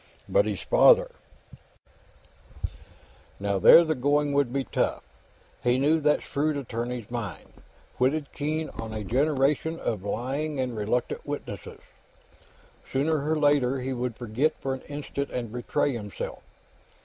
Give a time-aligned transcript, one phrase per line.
[0.27, 1.11] But his father
[3.39, 5.03] Now, there the going would be tough.
[5.63, 7.49] He knew that shrewd attorney's mind,
[7.99, 11.81] whetted keen on a generation of lying and reluctant witnesses.
[12.91, 16.41] Sooner or later, he would forget for an instant and betray himself.